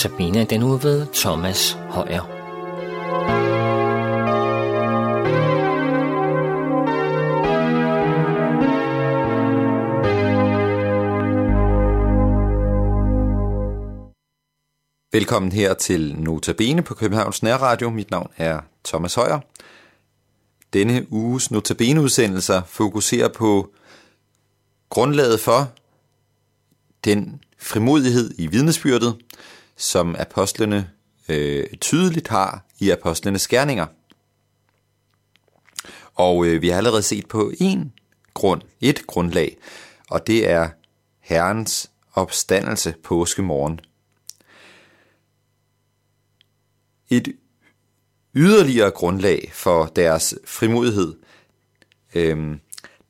Sabina 0.00 0.44
den 0.44 0.62
uge 0.62 0.82
ved 0.82 1.06
Thomas 1.14 1.72
Højer. 1.72 2.20
Velkommen 15.12 15.52
her 15.52 15.74
til 15.74 16.16
Notabene 16.18 16.82
på 16.82 16.94
Københavns 16.94 17.42
Nærradio. 17.42 17.90
Mit 17.90 18.10
navn 18.10 18.30
er 18.36 18.60
Thomas 18.84 19.14
Højer. 19.14 19.40
Denne 20.72 21.12
uges 21.12 21.50
Notabene-udsendelser 21.50 22.62
fokuserer 22.66 23.28
på 23.28 23.72
grundlaget 24.88 25.40
for 25.40 25.72
den 27.04 27.40
frimodighed 27.58 28.30
i 28.38 28.46
vidnesbyrdet, 28.46 29.16
som 29.80 30.16
apostlene 30.18 30.90
øh, 31.28 31.66
tydeligt 31.80 32.28
har 32.28 32.66
i 32.78 32.90
apostlenes 32.90 33.42
skærninger. 33.42 33.86
Og 36.14 36.46
øh, 36.46 36.62
vi 36.62 36.68
har 36.68 36.76
allerede 36.76 37.02
set 37.02 37.28
på 37.28 37.52
en 37.60 37.92
grund, 38.34 38.62
et 38.80 39.06
grundlag, 39.06 39.56
og 40.10 40.26
det 40.26 40.50
er 40.50 40.70
Herrens 41.20 41.90
opstandelse 42.12 42.94
påskemorgen. 43.02 43.80
Et 47.10 47.36
yderligere 48.34 48.90
grundlag 48.90 49.50
for 49.54 49.84
deres 49.84 50.34
frimodighed, 50.44 51.14
øh, 52.14 52.56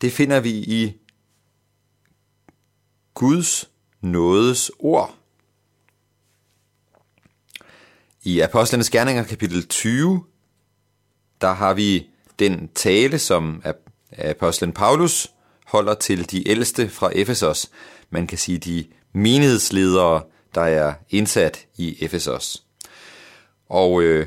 det 0.00 0.12
finder 0.12 0.40
vi 0.40 0.50
i 0.50 0.96
Guds 3.14 3.70
nådes 4.00 4.70
ord. 4.78 5.19
I 8.24 8.40
Apostlenes 8.40 8.90
Gerninger 8.90 9.24
kapitel 9.24 9.66
20, 9.68 10.24
der 11.40 11.52
har 11.52 11.74
vi 11.74 12.06
den 12.38 12.68
tale, 12.74 13.18
som 13.18 13.62
apostlen 14.18 14.72
Paulus 14.72 15.30
holder 15.66 15.94
til 15.94 16.30
de 16.30 16.48
ældste 16.48 16.88
fra 16.88 17.10
Efesos. 17.14 17.70
Man 18.10 18.26
kan 18.26 18.38
sige 18.38 18.58
de 18.58 18.84
menighedsledere, 19.12 20.22
der 20.54 20.60
er 20.60 20.94
indsat 21.10 21.66
i 21.76 22.04
Efesos. 22.04 22.64
Og 23.68 24.02
øh, 24.02 24.26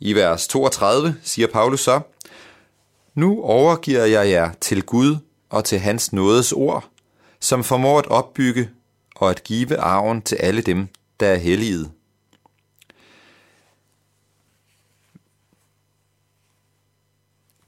i 0.00 0.14
vers 0.14 0.48
32 0.48 1.16
siger 1.22 1.48
Paulus 1.48 1.80
så, 1.80 2.00
Nu 3.14 3.42
overgiver 3.42 4.04
jeg 4.04 4.30
jer 4.30 4.52
til 4.60 4.82
Gud 4.82 5.16
og 5.50 5.64
til 5.64 5.78
hans 5.78 6.12
nådes 6.12 6.52
ord, 6.52 6.88
som 7.40 7.64
formår 7.64 7.98
at 7.98 8.06
opbygge 8.06 8.70
og 9.16 9.30
at 9.30 9.44
give 9.44 9.76
arven 9.76 10.22
til 10.22 10.36
alle 10.36 10.62
dem, 10.62 10.88
der 11.20 11.28
er 11.28 11.36
helliget. 11.36 11.90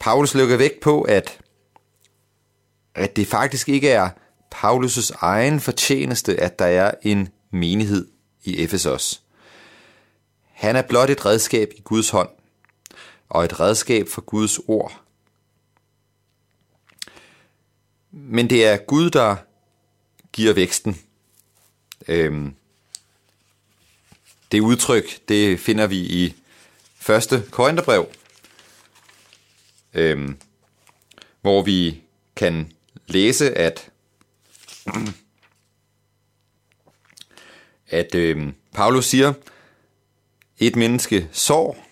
Paulus 0.02 0.34
lægger 0.34 0.56
vægt 0.56 0.80
på, 0.80 1.02
at, 1.02 1.38
at 2.94 3.16
det 3.16 3.26
faktisk 3.26 3.68
ikke 3.68 3.90
er 3.90 4.10
Paulus' 4.54 5.10
egen 5.20 5.60
fortjeneste, 5.60 6.40
at 6.40 6.58
der 6.58 6.64
er 6.64 6.94
en 7.02 7.28
menighed 7.50 8.08
i 8.44 8.64
Efesos. 8.64 9.22
Han 10.52 10.76
er 10.76 10.82
blot 10.82 11.10
et 11.10 11.26
redskab 11.26 11.72
i 11.76 11.80
Guds 11.80 12.10
hånd, 12.10 12.28
og 13.28 13.44
et 13.44 13.60
redskab 13.60 14.08
for 14.08 14.20
Guds 14.20 14.58
ord. 14.58 15.00
Men 18.10 18.50
det 18.50 18.66
er 18.66 18.76
Gud, 18.76 19.10
der 19.10 19.36
giver 20.32 20.52
væksten. 20.52 21.00
Øhm, 22.08 22.54
det 24.52 24.60
udtryk, 24.60 25.28
det 25.28 25.60
finder 25.60 25.86
vi 25.86 25.96
i 25.96 26.34
første 26.94 27.44
Korintherbrev, 27.50 28.06
øhm, 29.94 30.38
hvor 31.40 31.62
vi 31.62 32.02
kan 32.36 32.72
læse, 33.06 33.58
at, 33.58 33.90
at 37.88 38.14
øhm, 38.14 38.54
Paulus 38.72 39.06
siger, 39.06 39.32
et 40.58 40.76
menneske 40.76 41.28
sår, 41.32 41.86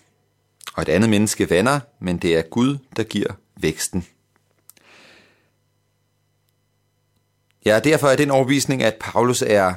og 0.73 0.81
et 0.81 0.89
andet 0.89 1.09
menneske 1.09 1.49
vander, 1.49 1.79
men 1.99 2.17
det 2.17 2.37
er 2.37 2.41
Gud, 2.41 2.77
der 2.95 3.03
giver 3.03 3.33
væksten. 3.55 4.05
Ja, 7.65 7.79
derfor 7.79 8.07
er 8.07 8.15
den 8.15 8.31
overbevisning, 8.31 8.83
at 8.83 8.95
Paulus 8.99 9.41
er 9.41 9.73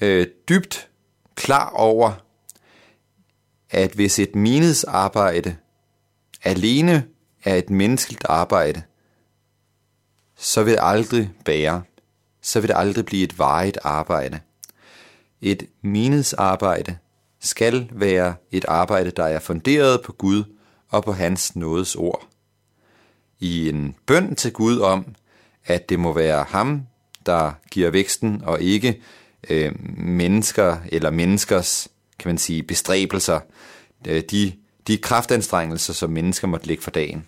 øh, 0.00 0.26
dybt 0.48 0.88
klar 1.34 1.70
over, 1.70 2.12
at 3.70 3.92
hvis 3.92 4.18
et 4.18 4.34
menighedsarbejde 4.34 5.56
alene 6.42 7.08
er 7.44 7.54
et 7.54 7.70
menneskeligt 7.70 8.24
arbejde, 8.28 8.82
så 10.36 10.62
vil 10.62 10.72
det 10.72 10.80
aldrig 10.82 11.30
bære. 11.44 11.82
Så 12.40 12.60
vil 12.60 12.68
det 12.68 12.76
aldrig 12.76 13.04
blive 13.04 13.24
et 13.24 13.38
varigt 13.38 13.78
arbejde. 13.82 14.40
Et 15.40 15.66
menighedsarbejde 15.82 16.96
skal 17.40 17.88
være 17.92 18.34
et 18.50 18.64
arbejde, 18.68 19.10
der 19.10 19.24
er 19.24 19.38
funderet 19.38 20.02
på 20.02 20.12
Gud 20.12 20.44
og 20.88 21.04
på 21.04 21.12
hans 21.12 21.56
nådes 21.56 21.94
ord. 21.94 22.28
I 23.40 23.68
en 23.68 23.94
bøn 24.06 24.34
til 24.34 24.52
Gud 24.52 24.78
om, 24.78 25.14
at 25.66 25.88
det 25.88 26.00
må 26.00 26.12
være 26.12 26.44
ham, 26.48 26.86
der 27.26 27.52
giver 27.70 27.90
væksten, 27.90 28.42
og 28.44 28.60
ikke 28.60 29.02
øh, 29.50 29.72
mennesker 29.98 30.76
eller 30.92 31.10
menneskers, 31.10 31.88
kan 32.18 32.28
man 32.28 32.38
sige, 32.38 32.62
bestræbelser, 32.62 33.40
øh, 34.08 34.22
de, 34.30 34.52
de 34.86 34.98
kraftanstrengelser, 34.98 35.92
som 35.92 36.10
mennesker 36.10 36.46
måtte 36.46 36.66
lægge 36.66 36.82
for 36.82 36.90
dagen. 36.90 37.26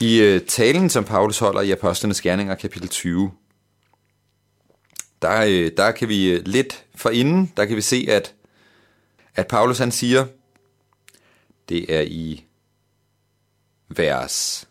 I 0.00 0.20
øh, 0.20 0.40
talen, 0.40 0.90
som 0.90 1.04
Paulus 1.04 1.38
holder 1.38 1.60
i 1.60 1.70
Apostlenes 1.70 2.20
Gerninger, 2.20 2.54
kapitel 2.54 2.88
20, 2.88 3.32
der, 5.22 5.44
øh, 5.48 5.70
der 5.76 5.90
kan 5.90 6.08
vi 6.08 6.30
øh, 6.30 6.42
lidt 6.46 6.84
forinden, 6.94 7.52
der 7.56 7.64
kan 7.64 7.76
vi 7.76 7.80
se, 7.80 8.06
at, 8.08 8.34
at 9.34 9.46
Paulus 9.46 9.78
han 9.78 9.92
siger, 9.92 10.26
det 11.68 11.94
er 11.94 12.00
i 12.00 12.44
vers 13.88 14.68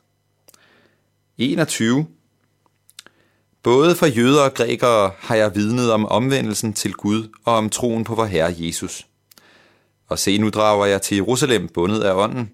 21. 1.37 2.07
Både 3.63 3.95
for 3.95 4.05
jøder 4.05 4.41
og 4.41 4.53
grækere 4.53 5.11
har 5.19 5.35
jeg 5.35 5.55
vidnet 5.55 5.91
om 5.91 6.05
omvendelsen 6.05 6.73
til 6.73 6.93
Gud 6.93 7.29
og 7.45 7.55
om 7.55 7.69
troen 7.69 8.03
på 8.03 8.15
vor 8.15 8.25
Herre 8.25 8.55
Jesus. 8.57 9.07
Og 10.07 10.19
se, 10.19 10.37
nu 10.37 10.49
drager 10.49 10.85
jeg 10.85 11.01
til 11.01 11.15
Jerusalem 11.15 11.67
bundet 11.67 12.01
af 12.01 12.13
ånden. 12.13 12.51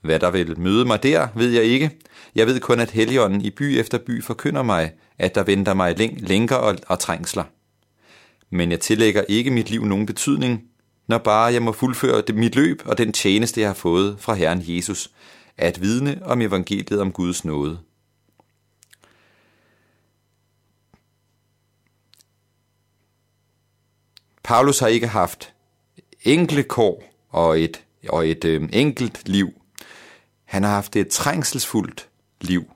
Hvad 0.00 0.20
der 0.20 0.30
vil 0.30 0.60
møde 0.60 0.84
mig 0.84 1.02
der, 1.02 1.28
ved 1.34 1.50
jeg 1.50 1.64
ikke. 1.64 1.90
Jeg 2.34 2.46
ved 2.46 2.60
kun, 2.60 2.80
at 2.80 2.90
Helligånden 2.90 3.40
i 3.40 3.50
by 3.50 3.62
efter 3.62 3.98
by 3.98 4.22
forkynder 4.24 4.62
mig, 4.62 4.92
at 5.18 5.34
der 5.34 5.42
venter 5.42 5.74
mig 5.74 6.00
læng- 6.00 6.20
lænker 6.28 6.56
og, 6.56 6.76
og 6.86 6.98
trængsler. 6.98 7.44
Men 8.50 8.70
jeg 8.70 8.80
tillægger 8.80 9.22
ikke 9.28 9.50
mit 9.50 9.70
liv 9.70 9.84
nogen 9.84 10.06
betydning, 10.06 10.62
når 11.06 11.18
bare 11.18 11.52
jeg 11.52 11.62
må 11.62 11.72
fuldføre 11.72 12.22
det, 12.22 12.34
mit 12.34 12.54
løb 12.56 12.82
og 12.84 12.98
den 12.98 13.12
tjeneste, 13.12 13.60
jeg 13.60 13.68
har 13.68 13.74
fået 13.74 14.16
fra 14.18 14.34
Herren 14.34 14.62
Jesus, 14.64 15.10
at 15.56 15.80
vidne 15.80 16.20
om 16.24 16.40
evangeliet 16.40 17.00
om 17.00 17.12
Guds 17.12 17.44
nåde. 17.44 17.78
Paulus 24.42 24.78
har 24.78 24.88
ikke 24.88 25.06
haft 25.06 25.52
enkle 26.22 26.62
kår 26.62 27.04
og 27.28 27.60
et, 27.60 27.84
og 28.08 28.28
et 28.28 28.44
øh, 28.44 28.68
enkelt 28.72 29.28
liv. 29.28 29.57
Han 30.48 30.62
har 30.62 30.70
haft 30.70 30.96
et 30.96 31.08
trængselsfuldt 31.08 32.08
liv. 32.40 32.72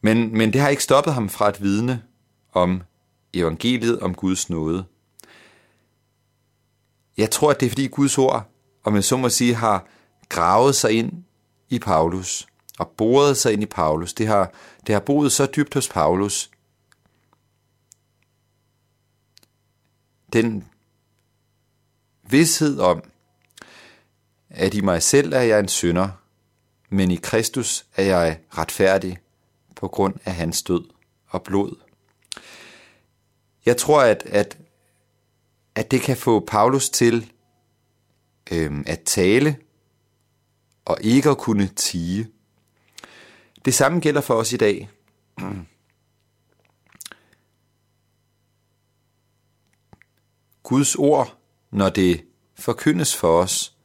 Men, 0.00 0.38
men 0.38 0.52
det 0.52 0.60
har 0.60 0.68
ikke 0.68 0.82
stoppet 0.82 1.14
ham 1.14 1.28
fra 1.28 1.48
at 1.48 1.62
vidne 1.62 2.02
om 2.52 2.82
evangeliet 3.34 4.00
om 4.00 4.14
Guds 4.14 4.50
nåde. 4.50 4.84
Jeg 7.16 7.30
tror, 7.30 7.50
at 7.50 7.60
det 7.60 7.66
er 7.66 7.70
fordi 7.70 7.86
Guds 7.86 8.18
ord, 8.18 8.50
om 8.84 8.94
jeg 8.94 9.04
så 9.04 9.16
må 9.16 9.28
sige, 9.28 9.54
har 9.54 9.86
gravet 10.28 10.74
sig 10.74 10.92
ind 10.92 11.24
i 11.68 11.78
Paulus 11.78 12.46
og 12.78 12.88
boret 12.96 13.36
sig 13.36 13.52
ind 13.52 13.62
i 13.62 13.66
Paulus. 13.66 14.14
Det 14.14 14.26
har, 14.26 14.52
det 14.86 14.92
har 14.92 15.00
boet 15.00 15.32
så 15.32 15.46
dybt 15.46 15.74
hos 15.74 15.88
Paulus, 15.88 16.50
den 20.32 20.68
vidshed 22.22 22.78
om, 22.78 23.02
at 24.50 24.74
i 24.74 24.80
mig 24.80 25.02
selv 25.02 25.32
er 25.32 25.40
jeg 25.40 25.60
en 25.60 25.68
synder, 25.68 26.08
men 26.88 27.10
i 27.10 27.16
Kristus 27.16 27.86
er 27.96 28.02
jeg 28.02 28.38
retfærdig 28.50 29.18
på 29.76 29.88
grund 29.88 30.14
af 30.24 30.34
hans 30.34 30.62
død 30.62 30.84
og 31.26 31.42
blod. 31.42 31.76
Jeg 33.66 33.76
tror, 33.76 34.02
at, 34.02 34.22
at, 34.26 34.58
at 35.74 35.90
det 35.90 36.00
kan 36.00 36.16
få 36.16 36.40
Paulus 36.40 36.90
til 36.90 37.32
øhm, 38.52 38.84
at 38.86 39.00
tale 39.00 39.56
og 40.84 40.98
ikke 41.00 41.30
at 41.30 41.38
kunne 41.38 41.66
tige. 41.66 42.28
Det 43.64 43.74
samme 43.74 44.00
gælder 44.00 44.20
for 44.20 44.34
os 44.34 44.52
i 44.52 44.56
dag. 44.56 44.90
Guds 50.62 50.94
ord, 50.94 51.38
når 51.70 51.88
det 51.88 52.24
forkyndes 52.54 53.16
for 53.16 53.42
os, 53.42 53.76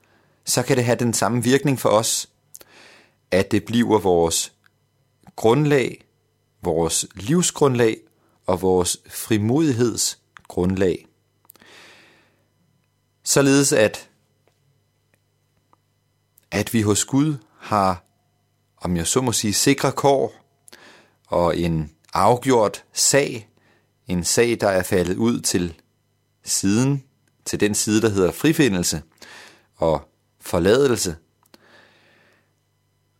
så 0.45 0.63
kan 0.63 0.77
det 0.77 0.85
have 0.85 0.95
den 0.95 1.13
samme 1.13 1.43
virkning 1.43 1.79
for 1.79 1.89
os, 1.89 2.29
at 3.31 3.51
det 3.51 3.65
bliver 3.65 3.99
vores 3.99 4.53
grundlag, 5.35 6.05
vores 6.61 7.05
livsgrundlag 7.15 7.97
og 8.45 8.61
vores 8.61 8.97
frimodighedsgrundlag. 9.09 11.07
Således 13.23 13.73
at, 13.73 14.09
at 16.51 16.73
vi 16.73 16.81
hos 16.81 17.05
Gud 17.05 17.37
har, 17.59 18.03
om 18.77 18.97
jeg 18.97 19.07
så 19.07 19.21
må 19.21 19.31
sige, 19.31 19.53
sikre 19.53 19.91
kår 19.91 20.33
og 21.27 21.57
en 21.57 21.91
afgjort 22.13 22.83
sag, 22.93 23.49
en 24.07 24.23
sag, 24.23 24.57
der 24.61 24.69
er 24.69 24.83
faldet 24.83 25.17
ud 25.17 25.41
til 25.41 25.81
siden, 26.43 27.03
til 27.45 27.59
den 27.59 27.75
side, 27.75 28.01
der 28.01 28.09
hedder 28.09 28.31
frifindelse 28.31 29.01
og 29.75 30.09
forladelse. 30.45 31.15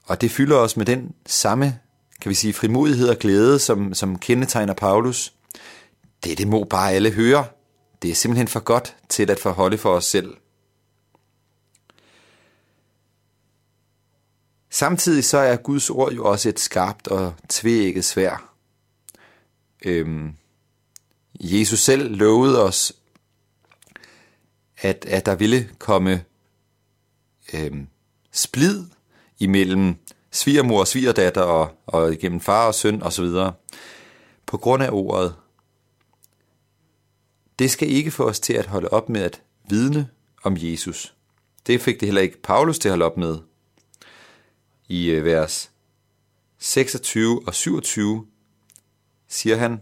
Og 0.04 0.22
det 0.22 0.32
fylder 0.32 0.58
os 0.58 0.78
med 0.78 0.86
den 0.86 1.16
samme, 1.26 1.80
kan 2.22 2.30
vi 2.30 2.36
sige, 2.36 2.54
frimodighed 2.54 3.10
og 3.10 3.18
glæde, 3.18 3.60
som, 3.60 3.94
som 3.94 4.20
kendetegner 4.20 4.74
Paulus. 4.74 5.34
Det, 6.24 6.38
det 6.38 6.48
må 6.48 6.64
bare 6.64 6.92
alle 6.92 7.12
høre. 7.12 7.46
Det 8.02 8.12
er 8.12 8.16
simpelthen 8.16 8.48
for 8.48 8.60
godt 8.60 8.96
til 9.10 9.32
at 9.32 9.40
forholde 9.40 9.78
for 9.78 9.96
os 9.96 10.06
selv. 10.06 10.38
Samtidig 14.70 15.24
så 15.24 15.38
er 15.38 15.56
Guds 15.56 15.90
ord 15.90 16.14
jo 16.14 16.26
også 16.26 16.50
et 16.50 16.60
skarpt 16.60 17.08
og 17.08 17.34
tvægget 17.50 18.06
svær. 18.06 18.54
Øhm, 19.86 20.34
Jesus 21.40 21.80
selv 21.80 22.16
lovede 22.16 22.64
os, 22.64 22.94
at, 24.78 25.06
at 25.06 25.26
der 25.26 25.36
ville 25.36 25.70
komme 25.80 26.24
øh, 27.54 27.72
splid 28.32 28.84
imellem 29.40 29.96
svigermor 30.32 30.80
og 30.80 30.88
svigerdatter 30.88 31.42
og, 31.42 31.70
og 31.86 32.14
igennem 32.14 32.40
far 32.40 32.68
og 32.68 32.76
søn 32.76 33.04
osv. 33.04 33.26
På 34.46 34.58
grund 34.58 34.84
af 34.84 34.90
ordet. 34.92 35.36
Det 37.60 37.72
skal 37.72 37.90
ikke 37.90 38.12
få 38.12 38.28
os 38.28 38.40
til 38.40 38.54
at 38.54 38.66
holde 38.66 38.90
op 38.90 39.10
med 39.10 39.22
at 39.22 39.42
vidne 39.70 40.10
om 40.44 40.56
Jesus. 40.58 41.16
Det 41.68 41.82
fik 41.82 42.00
det 42.00 42.08
heller 42.08 42.22
ikke 42.22 42.42
Paulus 42.42 42.80
til 42.80 42.90
at 42.90 42.92
holde 42.92 43.06
op 43.06 43.18
med. 43.18 43.38
I 44.88 45.10
øh, 45.10 45.26
vers 45.26 45.72
26 46.58 47.48
og 47.48 47.56
27 47.56 48.26
siger 49.28 49.58
han, 49.58 49.82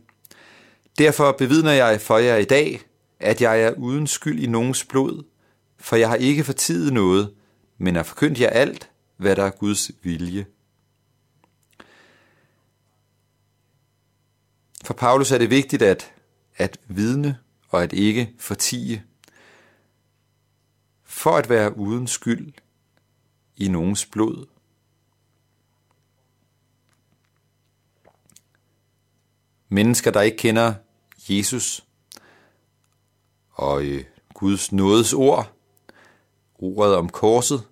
Derfor 0.98 1.32
bevidner 1.32 1.72
jeg 1.72 2.02
for 2.02 2.18
jer 2.18 2.36
i 2.36 2.46
dag, 2.46 2.82
at 3.20 3.42
jeg 3.42 3.62
er 3.62 3.72
uden 3.72 4.08
skyld 4.08 4.40
i 4.40 4.48
nogens 4.48 4.86
blod, 4.86 5.24
for 5.80 5.96
jeg 5.96 6.10
har 6.10 6.16
ikke 6.16 6.44
fortidet 6.44 6.94
noget, 6.94 7.34
men 7.84 7.96
har 7.96 8.04
forkyndt 8.04 8.40
jer 8.40 8.50
alt, 8.50 8.92
hvad 9.18 9.36
der 9.36 9.44
er 9.44 9.50
Guds 9.50 9.92
vilje. 10.04 10.46
For 14.86 14.94
Paulus 14.94 15.32
er 15.32 15.38
det 15.38 15.50
vigtigt 15.50 15.82
at, 15.82 16.14
at 16.56 16.80
vidne 16.88 17.40
og 17.70 17.84
at 17.84 17.94
ikke 17.94 18.34
fortige. 18.40 19.04
For 21.04 21.38
at 21.38 21.50
være 21.50 21.78
uden 21.78 22.08
skyld 22.08 22.54
i 23.56 23.68
nogens 23.68 24.06
blod. 24.06 24.46
Mennesker, 29.70 30.12
der 30.12 30.22
ikke 30.22 30.38
kender 30.38 30.74
Jesus 31.30 31.86
og 33.50 33.86
øh, 33.86 34.06
Guds 34.34 34.72
nådes 34.72 35.14
ord, 35.14 35.54
ordet 36.56 36.96
om 36.96 37.10
korset, 37.10 37.68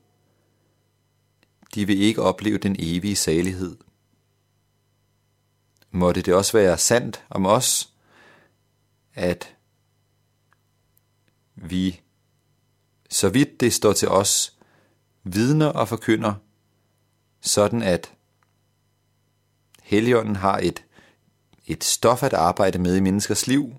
de 1.76 1.88
vil 1.88 2.02
ikke 2.02 2.22
opleve 2.22 2.58
den 2.58 2.76
evige 2.80 3.16
salighed. 3.16 3.78
Måtte 5.92 6.22
det 6.22 6.34
også 6.34 6.58
være 6.58 6.78
sandt 6.78 7.26
om 7.30 7.46
os, 7.46 7.94
at 9.14 9.56
vi, 11.56 12.02
så 13.10 13.30
vidt 13.30 13.60
det 13.60 13.74
står 13.74 13.94
til 13.94 14.08
os, 14.08 14.58
vidner 15.24 15.68
og 15.68 15.88
forkynder, 15.88 16.34
sådan 17.42 17.82
at 17.82 18.14
Helligånden 19.84 20.36
har 20.36 20.58
et, 20.58 20.86
et 21.66 21.84
stof 21.84 22.24
at 22.24 22.34
arbejde 22.34 22.80
med 22.80 22.96
i 22.96 23.00
menneskers 23.00 23.48
liv, 23.48 23.76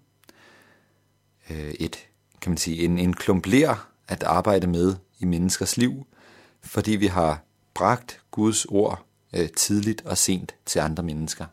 øh, 1.51 1.75
et, 1.81 2.09
kan 2.41 2.51
man 2.51 2.59
sige, 2.59 2.85
en, 2.85 2.99
en 2.99 3.15
klumpler 3.15 3.89
at 4.09 4.23
arbejde 4.23 4.67
med 4.67 4.97
i 5.19 5.25
menneskers 5.25 5.77
liv, 5.77 6.07
fordi 6.61 6.91
vi 6.91 7.07
har 7.07 7.45
bragt 7.75 8.21
Guds 8.31 8.65
ord 8.65 9.07
øh, 9.33 9.49
tidligt 9.49 10.03
og 10.07 10.19
sent 10.19 10.55
til 10.67 10.79
andre 10.79 11.03
mennesker. 11.03 11.47